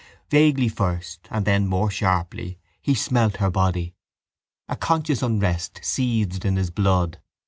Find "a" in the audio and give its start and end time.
4.67-4.75